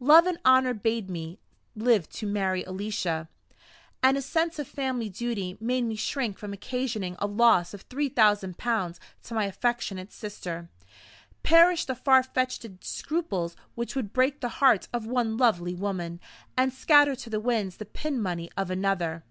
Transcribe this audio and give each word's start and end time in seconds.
Love 0.00 0.26
and 0.26 0.36
Honor 0.44 0.74
bade 0.74 1.08
me 1.08 1.38
live 1.76 2.08
to 2.08 2.26
marry 2.26 2.64
Alicia; 2.64 3.28
and 4.02 4.16
a 4.16 4.20
sense 4.20 4.58
of 4.58 4.66
family 4.66 5.08
duty 5.08 5.56
made 5.60 5.82
me 5.84 5.94
shrink 5.94 6.38
from 6.40 6.52
occasioning 6.52 7.14
a 7.20 7.28
loss 7.28 7.72
of 7.72 7.82
three 7.82 8.08
thousand 8.08 8.58
pounds 8.58 8.98
to 9.22 9.32
my 9.32 9.44
affectionate 9.44 10.10
sister. 10.12 10.68
Perish 11.44 11.84
the 11.84 11.94
far 11.94 12.24
fetched 12.24 12.66
scruples 12.84 13.54
which 13.76 13.94
would 13.94 14.12
break 14.12 14.40
the 14.40 14.48
heart 14.58 14.88
of 14.92 15.06
one 15.06 15.36
lovely 15.36 15.76
woman, 15.76 16.18
and 16.56 16.72
scatter 16.72 17.14
to 17.14 17.30
the 17.30 17.38
winds 17.38 17.76
the 17.76 17.84
pin 17.86 18.20
money 18.20 18.50
of 18.56 18.72
another! 18.72 19.22